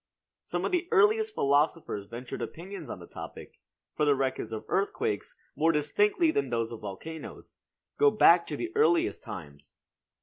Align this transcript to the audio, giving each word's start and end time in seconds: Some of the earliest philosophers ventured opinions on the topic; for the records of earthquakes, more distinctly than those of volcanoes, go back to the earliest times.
Some 0.43 0.65
of 0.65 0.71
the 0.71 0.87
earliest 0.89 1.35
philosophers 1.35 2.07
ventured 2.07 2.41
opinions 2.41 2.89
on 2.89 2.97
the 2.99 3.05
topic; 3.05 3.59
for 3.95 4.03
the 4.03 4.15
records 4.15 4.51
of 4.51 4.65
earthquakes, 4.67 5.37
more 5.55 5.71
distinctly 5.71 6.31
than 6.31 6.49
those 6.49 6.71
of 6.71 6.79
volcanoes, 6.79 7.57
go 7.99 8.09
back 8.09 8.47
to 8.47 8.57
the 8.57 8.75
earliest 8.75 9.21
times. 9.21 9.75